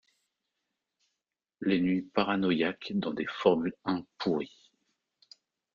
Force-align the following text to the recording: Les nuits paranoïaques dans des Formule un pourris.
Les 1.61 1.79
nuits 1.79 2.01
paranoïaques 2.01 2.91
dans 2.95 3.13
des 3.13 3.27
Formule 3.27 3.75
un 3.85 4.03
pourris. 4.17 4.71